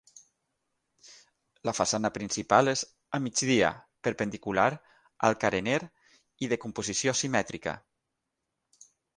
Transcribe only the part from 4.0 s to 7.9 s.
perpendicular al carener i de composició simètrica.